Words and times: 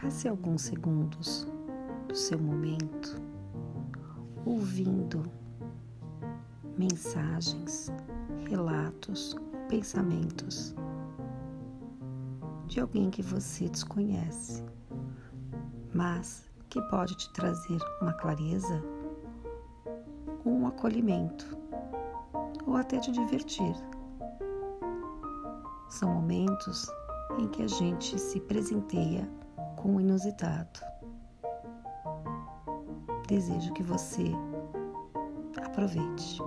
Passe 0.00 0.28
alguns 0.28 0.62
segundos 0.62 1.44
do 2.06 2.14
seu 2.14 2.38
momento 2.38 3.20
ouvindo 4.46 5.24
mensagens, 6.78 7.90
relatos, 8.48 9.34
pensamentos 9.68 10.72
de 12.68 12.78
alguém 12.78 13.10
que 13.10 13.22
você 13.22 13.68
desconhece, 13.68 14.64
mas 15.92 16.44
que 16.70 16.80
pode 16.82 17.16
te 17.16 17.32
trazer 17.32 17.80
uma 18.00 18.12
clareza, 18.12 18.80
um 20.46 20.64
acolhimento 20.68 21.58
ou 22.64 22.76
até 22.76 23.00
te 23.00 23.10
divertir. 23.10 23.74
São 25.88 26.14
momentos 26.14 26.86
em 27.40 27.48
que 27.48 27.64
a 27.64 27.68
gente 27.68 28.16
se 28.16 28.38
presenteia 28.38 29.28
com 29.78 29.96
o 29.96 30.00
inusitado. 30.00 30.80
Desejo 33.28 33.72
que 33.72 33.82
você 33.82 34.32
aproveite. 35.64 36.38